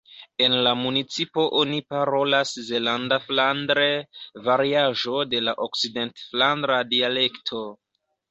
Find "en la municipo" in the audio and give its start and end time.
0.43-1.43